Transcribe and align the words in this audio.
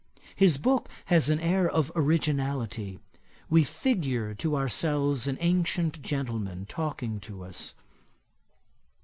His 0.35 0.57
book 0.57 0.89
has 1.13 1.29
an 1.29 1.39
air 1.39 1.69
of 1.69 1.91
originality. 1.95 2.97
We 3.51 3.63
figure 3.63 4.33
to 4.33 4.55
ourselves 4.55 5.27
an 5.27 5.37
ancient 5.39 6.01
gentleman 6.01 6.65
talking 6.65 7.19
to 7.19 7.43
us. 7.43 7.75